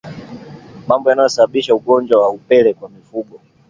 [0.87, 3.39] Mambo yanayosababisha ugonjwa wa upele kwa mifugo